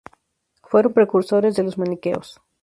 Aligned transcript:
Fueron 0.63 0.93
precursores 0.93 1.55
de 1.55 1.61
los 1.61 1.77
maniqueos. 1.77 2.41